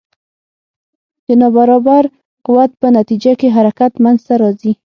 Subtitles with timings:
[1.25, 2.03] د نا برابر
[2.45, 4.71] قوت په نتیجه کې حرکت منځته راځي.